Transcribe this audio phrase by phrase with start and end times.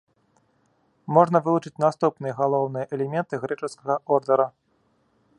[1.17, 4.47] Можна вылучыць наступныя галоўныя элементы грэчаскага ордара.